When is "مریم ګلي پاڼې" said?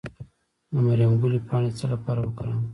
0.85-1.69